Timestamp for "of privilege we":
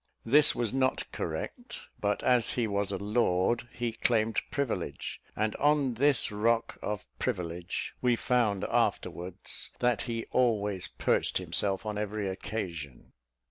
6.81-8.15